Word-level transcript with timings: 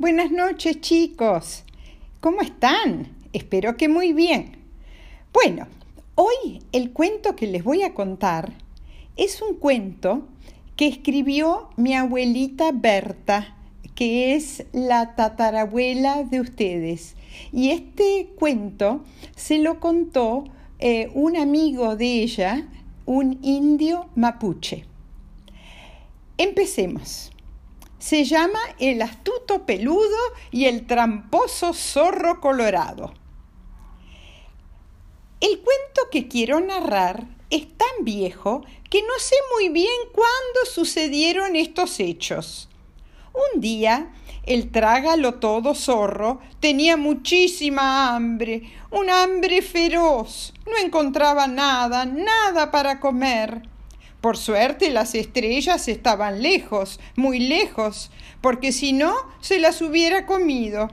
Buenas 0.00 0.30
noches 0.30 0.80
chicos. 0.80 1.64
¿Cómo 2.20 2.40
están? 2.40 3.08
Espero 3.32 3.76
que 3.76 3.88
muy 3.88 4.12
bien. 4.12 4.52
Bueno, 5.32 5.66
hoy 6.14 6.62
el 6.70 6.92
cuento 6.92 7.34
que 7.34 7.48
les 7.48 7.64
voy 7.64 7.82
a 7.82 7.94
contar 7.94 8.52
es 9.16 9.42
un 9.42 9.56
cuento 9.56 10.28
que 10.76 10.86
escribió 10.86 11.70
mi 11.76 11.94
abuelita 11.94 12.70
Berta, 12.72 13.56
que 13.96 14.36
es 14.36 14.64
la 14.70 15.16
tatarabuela 15.16 16.22
de 16.22 16.42
ustedes. 16.42 17.16
Y 17.52 17.70
este 17.70 18.28
cuento 18.36 19.02
se 19.34 19.58
lo 19.58 19.80
contó 19.80 20.44
eh, 20.78 21.10
un 21.12 21.36
amigo 21.36 21.96
de 21.96 22.22
ella, 22.22 22.68
un 23.04 23.40
indio 23.42 24.06
mapuche. 24.14 24.84
Empecemos. 26.36 27.32
Se 28.08 28.24
llama 28.24 28.58
El 28.78 29.02
astuto 29.02 29.66
peludo 29.66 30.16
y 30.50 30.64
el 30.64 30.86
tramposo 30.86 31.74
zorro 31.74 32.40
colorado. 32.40 33.12
El 35.42 35.58
cuento 35.58 36.08
que 36.10 36.26
quiero 36.26 36.58
narrar 36.58 37.26
es 37.50 37.68
tan 37.76 38.06
viejo 38.06 38.64
que 38.88 39.02
no 39.02 39.12
sé 39.18 39.36
muy 39.54 39.68
bien 39.68 39.92
cuándo 40.14 40.70
sucedieron 40.72 41.54
estos 41.54 42.00
hechos. 42.00 42.70
Un 43.34 43.60
día, 43.60 44.14
el 44.46 44.70
trágalo 44.70 45.34
todo 45.34 45.74
zorro 45.74 46.40
tenía 46.60 46.96
muchísima 46.96 48.16
hambre, 48.16 48.72
un 48.90 49.10
hambre 49.10 49.60
feroz. 49.60 50.54
No 50.64 50.78
encontraba 50.78 51.46
nada, 51.46 52.06
nada 52.06 52.70
para 52.70 53.00
comer. 53.00 53.68
Por 54.20 54.36
suerte 54.36 54.90
las 54.90 55.14
estrellas 55.14 55.86
estaban 55.86 56.42
lejos, 56.42 56.98
muy 57.14 57.38
lejos, 57.38 58.10
porque 58.40 58.72
si 58.72 58.92
no, 58.92 59.14
se 59.40 59.60
las 59.60 59.80
hubiera 59.80 60.26
comido. 60.26 60.90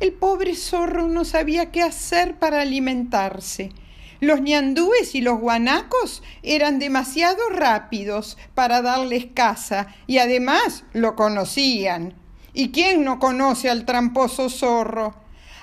El 0.00 0.12
pobre 0.12 0.56
zorro 0.56 1.06
no 1.06 1.24
sabía 1.24 1.70
qué 1.70 1.82
hacer 1.82 2.38
para 2.38 2.62
alimentarse. 2.62 3.70
Los 4.18 4.40
ñandúes 4.40 5.14
y 5.14 5.20
los 5.20 5.38
guanacos 5.38 6.22
eran 6.42 6.78
demasiado 6.78 7.48
rápidos 7.50 8.36
para 8.54 8.82
darles 8.82 9.26
caza 9.32 9.86
y 10.06 10.18
además 10.18 10.84
lo 10.92 11.14
conocían. 11.14 12.14
¿Y 12.52 12.70
quién 12.70 13.04
no 13.04 13.18
conoce 13.20 13.70
al 13.70 13.84
tramposo 13.84 14.50
zorro? 14.50 15.14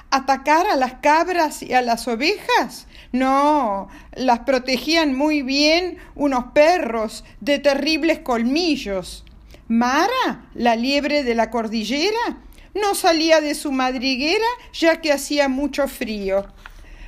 ¿Atacar 0.09 0.67
a 0.67 0.77
las 0.77 0.95
cabras 0.95 1.61
y 1.61 1.73
a 1.73 1.81
las 1.81 2.08
ovejas? 2.08 2.88
No, 3.11 3.89
las 4.16 4.39
protegían 4.39 5.14
muy 5.14 5.41
bien 5.41 5.97
unos 6.16 6.45
perros 6.53 7.25
de 7.41 7.59
terribles 7.59 8.19
colmillos. 8.19 9.25
Mara, 9.67 10.49
la 10.53 10.77
liebre 10.77 11.23
de 11.23 11.36
la 11.36 11.52
cordillera, 11.52 12.38
no 12.73 12.95
salía 12.95 13.41
de 13.41 13.53
su 13.53 13.73
madriguera 13.73 14.45
ya 14.72 15.02
que 15.02 15.11
hacía 15.11 15.49
mucho 15.49 15.89
frío. 15.89 16.47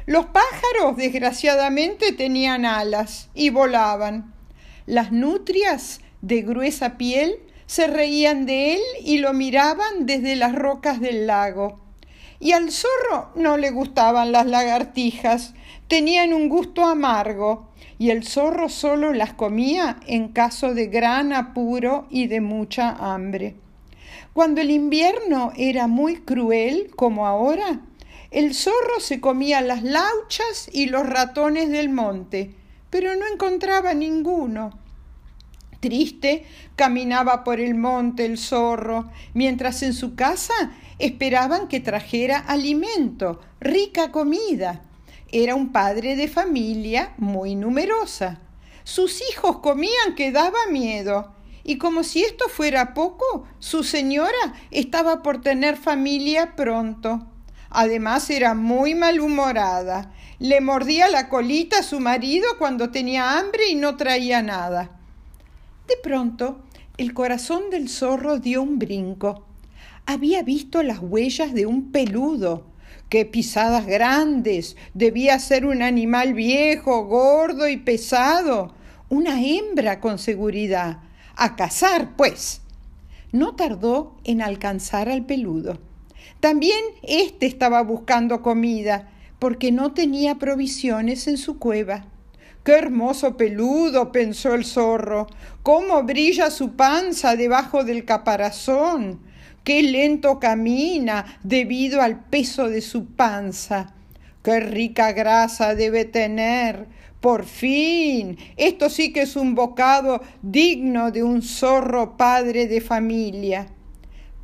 Los 0.05 0.25
pájaros, 0.25 0.97
desgraciadamente, 0.97 2.11
tenían 2.11 2.65
alas 2.65 3.29
y 3.33 3.49
volaban. 3.49 4.33
Las 4.85 5.13
nutrias, 5.13 6.01
de 6.21 6.41
gruesa 6.41 6.97
piel, 6.97 7.39
se 7.65 7.87
reían 7.87 8.45
de 8.45 8.73
él 8.73 8.81
y 9.03 9.19
lo 9.19 9.33
miraban 9.33 10.05
desde 10.05 10.35
las 10.35 10.53
rocas 10.53 10.99
del 10.99 11.27
lago. 11.27 11.88
Y 12.39 12.53
al 12.53 12.71
zorro 12.71 13.31
no 13.35 13.57
le 13.57 13.71
gustaban 13.71 14.31
las 14.31 14.45
lagartijas, 14.45 15.53
tenían 15.87 16.33
un 16.33 16.47
gusto 16.49 16.85
amargo, 16.85 17.69
y 17.97 18.11
el 18.11 18.25
zorro 18.25 18.69
solo 18.69 19.11
las 19.11 19.33
comía 19.33 19.97
en 20.07 20.29
caso 20.29 20.73
de 20.73 20.87
gran 20.87 21.33
apuro 21.33 22.07
y 22.09 22.27
de 22.27 22.39
mucha 22.39 22.91
hambre. 22.91 23.55
Cuando 24.33 24.61
el 24.61 24.71
invierno 24.71 25.51
era 25.57 25.87
muy 25.87 26.21
cruel, 26.21 26.91
como 26.95 27.27
ahora, 27.27 27.81
el 28.31 28.53
zorro 28.53 28.99
se 28.99 29.19
comía 29.19 29.59
las 29.59 29.83
lauchas 29.83 30.69
y 30.71 30.85
los 30.85 31.05
ratones 31.07 31.69
del 31.69 31.89
monte, 31.89 32.53
pero 32.89 33.15
no 33.15 33.25
encontraba 33.27 33.93
ninguno. 33.93 34.79
Triste, 35.79 36.45
caminaba 36.75 37.43
por 37.43 37.59
el 37.59 37.75
monte 37.75 38.25
el 38.25 38.37
zorro, 38.37 39.09
mientras 39.33 39.81
en 39.81 39.93
su 39.93 40.15
casa 40.15 40.53
esperaban 40.97 41.69
que 41.69 41.79
trajera 41.79 42.39
alimento, 42.39 43.39
rica 43.61 44.11
comida. 44.11 44.81
Era 45.31 45.55
un 45.55 45.71
padre 45.71 46.15
de 46.15 46.27
familia 46.27 47.13
muy 47.17 47.55
numerosa. 47.55 48.39
Sus 48.83 49.21
hijos 49.29 49.59
comían 49.59 50.15
que 50.15 50.31
daba 50.31 50.57
miedo. 50.71 51.33
Y 51.63 51.77
como 51.77 52.03
si 52.03 52.23
esto 52.23 52.49
fuera 52.49 52.93
poco, 52.93 53.47
su 53.59 53.83
señora 53.83 54.53
estaba 54.71 55.21
por 55.21 55.41
tener 55.41 55.77
familia 55.77 56.55
pronto. 56.55 57.27
Además 57.69 58.29
era 58.31 58.55
muy 58.55 58.95
malhumorada. 58.95 60.11
Le 60.39 60.59
mordía 60.61 61.09
la 61.09 61.29
colita 61.29 61.79
a 61.79 61.83
su 61.83 61.99
marido 61.99 62.47
cuando 62.57 62.89
tenía 62.89 63.37
hambre 63.37 63.69
y 63.69 63.75
no 63.75 63.95
traía 63.97 64.41
nada. 64.41 64.98
De 65.89 65.97
pronto, 65.97 66.59
el 66.97 67.15
corazón 67.15 67.71
del 67.71 67.89
zorro 67.89 68.37
dio 68.37 68.61
un 68.61 68.77
brinco. 68.77 69.45
Había 70.05 70.43
visto 70.43 70.83
las 70.83 70.99
huellas 70.99 71.51
de 71.51 71.65
un 71.65 71.91
peludo. 71.91 72.67
¡Qué 73.09 73.25
pisadas 73.25 73.87
grandes! 73.87 74.77
Debía 74.93 75.39
ser 75.39 75.65
un 75.65 75.81
animal 75.81 76.35
viejo, 76.35 77.05
gordo 77.05 77.67
y 77.67 77.77
pesado. 77.77 78.75
Una 79.09 79.41
hembra 79.43 79.99
con 79.99 80.19
seguridad. 80.19 80.99
A 81.35 81.55
cazar, 81.55 82.15
pues. 82.15 82.61
No 83.31 83.55
tardó 83.55 84.15
en 84.25 84.43
alcanzar 84.43 85.09
al 85.09 85.25
peludo. 85.25 85.79
También 86.39 86.81
éste 87.01 87.47
estaba 87.47 87.81
buscando 87.81 88.43
comida, 88.43 89.09
porque 89.39 89.71
no 89.71 89.93
tenía 89.93 90.35
provisiones 90.35 91.27
en 91.27 91.37
su 91.37 91.57
cueva. 91.57 92.05
Qué 92.69 92.75
hermoso 92.75 93.35
peludo, 93.35 94.11
pensó 94.11 94.53
el 94.53 94.63
zorro. 94.63 95.25
Cómo 95.63 96.03
brilla 96.03 96.51
su 96.51 96.75
panza 96.75 97.35
debajo 97.35 97.83
del 97.83 98.05
caparazón. 98.05 99.21
Qué 99.63 99.81
lento 99.81 100.39
camina 100.39 101.39
debido 101.41 101.99
al 101.99 102.25
peso 102.25 102.69
de 102.69 102.81
su 102.81 103.07
panza. 103.07 103.95
Qué 104.43 104.59
rica 104.59 105.13
grasa 105.13 105.73
debe 105.73 106.05
tener. 106.05 106.85
Por 107.19 107.45
fin. 107.45 108.37
Esto 108.55 108.91
sí 108.91 109.13
que 109.13 109.23
es 109.23 109.35
un 109.35 109.55
bocado 109.55 110.21
digno 110.43 111.09
de 111.09 111.23
un 111.23 111.41
zorro 111.41 112.17
padre 112.17 112.67
de 112.67 112.81
familia. 112.81 113.65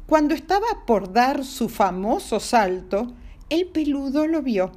Cuando 0.07 0.34
estaba 0.34 0.66
por 0.88 1.13
dar 1.13 1.46
su 1.46 1.69
famoso 1.69 2.40
salto, 2.40 3.13
el 3.50 3.68
peludo 3.68 4.25
lo 4.25 4.42
vio. 4.42 4.72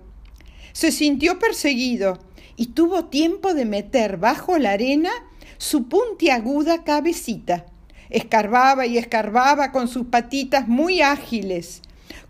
Se 0.74 0.92
sintió 0.92 1.38
perseguido 1.38 2.27
y 2.58 2.66
tuvo 2.66 3.04
tiempo 3.04 3.54
de 3.54 3.64
meter 3.64 4.16
bajo 4.16 4.58
la 4.58 4.72
arena 4.72 5.10
su 5.58 5.88
puntiaguda 5.88 6.82
cabecita. 6.82 7.66
Escarbaba 8.10 8.84
y 8.84 8.98
escarbaba 8.98 9.70
con 9.70 9.86
sus 9.86 10.06
patitas 10.08 10.66
muy 10.66 11.00
ágiles. 11.00 11.82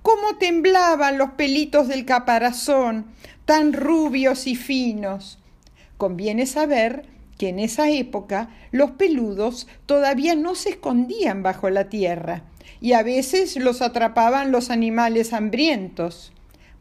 Cómo 0.03 0.37
temblaban 0.39 1.17
los 1.17 1.31
pelitos 1.31 1.89
del 1.89 2.05
caparazón, 2.05 3.07
tan 3.47 3.73
rubios 3.73 4.47
y 4.47 4.55
finos. 4.55 5.39
Conviene 5.97 6.45
saber 6.45 7.07
que 7.39 7.49
en 7.49 7.59
esa 7.59 7.89
época 7.89 8.51
los 8.71 8.91
peludos 8.93 9.67
todavía 9.87 10.35
no 10.35 10.55
se 10.57 10.71
escondían 10.71 11.43
bajo 11.43 11.71
la 11.71 11.89
tierra 11.89 12.43
y 12.83 12.93
a 12.93 13.03
veces 13.03 13.57
los 13.57 13.81
atrapaban 13.81 14.53
los 14.53 14.69
animales 14.69 15.33
hambrientos. 15.33 16.33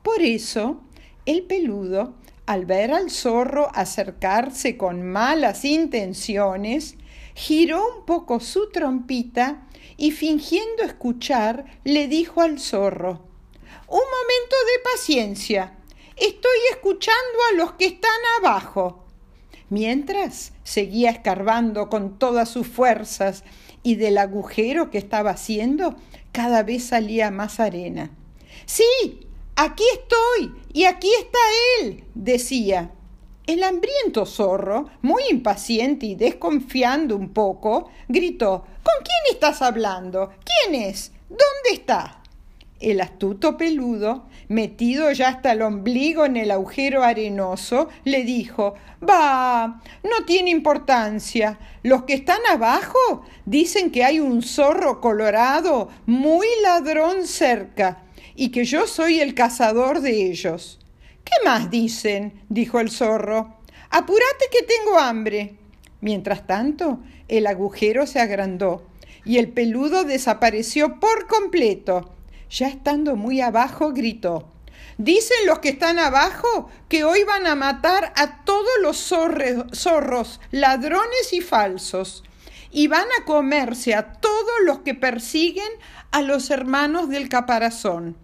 Por 0.03 0.21
eso, 0.21 0.81
el 1.25 1.43
peludo, 1.43 2.13
al 2.47 2.65
ver 2.65 2.91
al 2.91 3.11
zorro 3.11 3.69
acercarse 3.75 4.77
con 4.77 5.03
malas 5.03 5.65
intenciones, 5.65 6.95
giró 7.35 7.97
un 7.97 8.05
poco 8.05 8.39
su 8.39 8.71
trompita 8.71 9.67
y 9.97 10.11
fingiendo 10.11 10.83
escuchar, 10.83 11.65
le 11.83 12.07
dijo 12.07 12.41
al 12.41 12.59
zorro 12.59 13.27
Un 13.87 13.99
momento 13.99 14.55
de 14.73 14.91
paciencia. 14.91 15.77
Estoy 16.15 16.57
escuchando 16.71 17.37
a 17.51 17.57
los 17.57 17.73
que 17.73 17.85
están 17.85 18.09
abajo. 18.39 19.05
Mientras 19.69 20.53
seguía 20.63 21.09
escarbando 21.09 21.89
con 21.89 22.17
todas 22.17 22.47
sus 22.47 22.65
fuerzas 22.65 23.43
y 23.83 23.95
del 23.95 24.17
agujero 24.17 24.89
que 24.89 24.97
estaba 24.97 25.31
haciendo 25.31 25.97
cada 26.31 26.63
vez 26.63 26.85
salía 26.85 27.29
más 27.29 27.59
arena. 27.59 28.09
Sí, 28.65 29.26
aquí 29.57 29.83
estoy 29.93 30.55
y 30.71 30.85
aquí 30.85 31.09
está 31.19 31.39
él, 31.81 32.05
decía. 32.13 32.91
El 33.45 33.63
hambriento 33.63 34.25
zorro, 34.25 34.89
muy 35.01 35.23
impaciente 35.31 36.05
y 36.05 36.15
desconfiando 36.15 37.15
un 37.15 37.29
poco, 37.29 37.89
gritó 38.07 38.65
¿Con 38.83 39.03
quién 39.03 39.33
estás 39.33 39.61
hablando? 39.61 40.31
¿Quién 40.43 40.81
es? 40.81 41.13
¿Dónde 41.29 41.71
está? 41.71 42.21
El 42.79 43.01
astuto 43.01 43.57
peludo, 43.57 44.27
metido 44.49 45.11
ya 45.13 45.29
hasta 45.29 45.53
el 45.53 45.61
ombligo 45.61 46.25
en 46.25 46.37
el 46.37 46.51
agujero 46.51 47.03
arenoso, 47.03 47.87
le 48.03 48.23
dijo 48.23 48.75
Bah, 48.99 49.81
no 50.03 50.25
tiene 50.25 50.51
importancia. 50.51 51.57
Los 51.83 52.03
que 52.03 52.13
están 52.15 52.41
abajo 52.51 53.25
dicen 53.45 53.91
que 53.91 54.03
hay 54.03 54.19
un 54.19 54.43
zorro 54.43 54.99
colorado 54.99 55.89
muy 56.05 56.47
ladrón 56.61 57.25
cerca 57.25 58.03
y 58.37 58.51
que 58.51 58.63
yo 58.63 58.87
soy 58.87 59.19
el 59.19 59.33
cazador 59.33 59.99
de 59.99 60.29
ellos. 60.31 60.79
¿Qué 61.25 61.33
más 61.43 61.69
dicen? 61.69 62.41
dijo 62.47 62.79
el 62.79 62.89
zorro. 62.89 63.57
Apúrate 63.89 64.45
que 64.49 64.63
tengo 64.63 64.97
hambre. 64.97 65.55
Mientras 65.99 66.47
tanto, 66.47 66.99
el 67.27 67.47
agujero 67.47 68.07
se 68.07 68.21
agrandó 68.21 68.87
y 69.25 69.39
el 69.39 69.49
peludo 69.49 70.05
desapareció 70.05 71.01
por 71.01 71.27
completo 71.27 72.13
ya 72.49 72.67
estando 72.67 73.15
muy 73.15 73.41
abajo, 73.41 73.91
gritó. 73.93 74.47
Dicen 74.97 75.37
los 75.45 75.59
que 75.59 75.69
están 75.69 75.99
abajo 75.99 76.69
que 76.89 77.03
hoy 77.03 77.23
van 77.23 77.45
a 77.45 77.55
matar 77.55 78.13
a 78.15 78.43
todos 78.45 78.67
los 78.81 78.97
zorros, 78.97 80.39
ladrones 80.51 81.33
y 81.33 81.41
falsos, 81.41 82.23
y 82.71 82.87
van 82.87 83.05
a 83.19 83.25
comerse 83.25 83.95
a 83.95 84.13
todos 84.13 84.55
los 84.65 84.79
que 84.79 84.95
persiguen 84.95 85.69
a 86.11 86.21
los 86.21 86.49
hermanos 86.49 87.09
del 87.09 87.29
caparazón. 87.29 88.17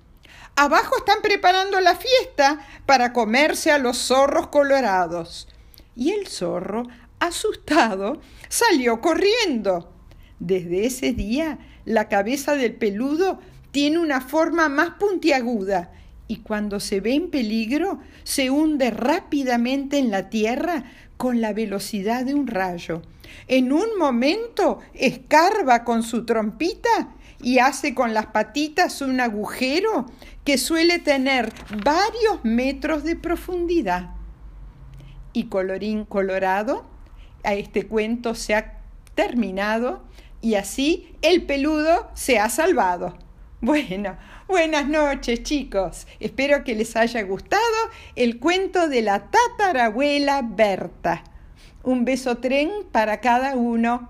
Abajo 0.56 0.98
están 0.98 1.22
preparando 1.24 1.80
la 1.80 1.96
fiesta 1.96 2.60
para 2.86 3.12
comerse 3.12 3.72
a 3.72 3.80
los 3.80 3.98
zorros 3.98 4.48
colorados. 4.48 5.48
Y 5.96 6.12
el 6.12 6.28
zorro, 6.28 6.84
asustado, 7.20 8.22
salió 8.50 9.02
corriendo. 9.02 9.92
Desde 10.40 10.86
ese 10.86 11.12
día, 11.14 11.58
la 11.86 12.08
cabeza 12.08 12.56
del 12.56 12.76
peludo 12.76 13.40
tiene 13.72 13.98
una 13.98 14.22
forma 14.22 14.70
más 14.70 14.92
puntiaguda 14.92 15.92
y 16.28 16.38
cuando 16.38 16.80
se 16.80 17.00
ve 17.00 17.16
en 17.16 17.30
peligro 17.32 18.00
se 18.24 18.50
hunde 18.50 18.92
rápidamente 18.92 19.98
en 19.98 20.12
la 20.12 20.30
tierra 20.30 20.86
con 21.18 21.42
la 21.42 21.54
velocidad 21.54 22.26
de 22.26 22.36
un 22.36 22.48
rayo. 22.48 23.02
En 23.48 23.74
un 23.74 23.98
momento 23.98 24.80
escarba 24.94 25.84
con 25.84 26.04
su 26.04 26.26
trompita 26.26 27.16
y 27.42 27.60
hace 27.60 27.94
con 27.94 28.14
las 28.14 28.28
patitas 28.28 29.02
un 29.02 29.20
agujero 29.20 30.06
que 30.44 30.58
suele 30.58 31.00
tener 31.00 31.54
varios 31.84 32.44
metros 32.44 33.04
de 33.04 33.16
profundidad. 33.16 34.12
Y 35.32 35.46
colorín 35.46 36.06
colorado, 36.06 36.86
a 37.44 37.54
este 37.54 37.88
cuento 37.88 38.36
se 38.36 38.56
ha 38.56 38.80
terminado 39.16 40.04
y 40.42 40.56
así 40.56 41.16
el 41.22 41.46
peludo 41.46 42.10
se 42.14 42.40
ha 42.40 42.50
salvado. 42.50 43.18
Bueno, 43.62 44.18
buenas 44.48 44.90
noches 44.90 45.44
chicos. 45.44 46.06
Espero 46.20 46.66
que 46.66 46.76
les 46.76 46.98
haya 46.98 47.22
gustado 47.24 47.62
el 48.16 48.40
cuento 48.40 48.90
de 48.90 49.02
la 49.02 49.30
tatarabuela 49.30 50.42
Berta. 50.44 51.24
Un 51.82 52.04
beso 52.04 52.38
tren 52.38 52.70
para 52.92 53.22
cada 53.22 53.56
uno. 53.56 54.10